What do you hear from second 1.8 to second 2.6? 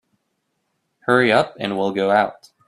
go out.